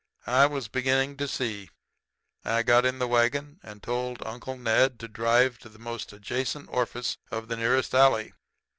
"I 0.25 0.47
was 0.47 0.67
beginning 0.67 1.17
to 1.17 1.27
see. 1.27 1.69
I 2.43 2.63
got 2.63 2.87
in 2.87 2.97
the 2.97 3.07
wagon 3.07 3.59
and 3.61 3.83
told 3.83 4.25
Uncle 4.25 4.57
Ned 4.57 4.99
to 5.01 5.07
drive 5.07 5.59
to 5.59 5.69
the 5.69 5.77
most 5.77 6.11
adjacent 6.11 6.69
orifice 6.71 7.19
of 7.29 7.49
the 7.49 7.55
nearest 7.57 7.93
alley. 7.93 8.33